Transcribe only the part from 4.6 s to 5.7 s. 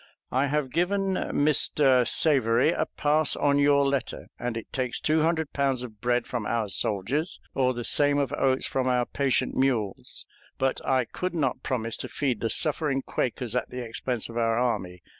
takes two hundred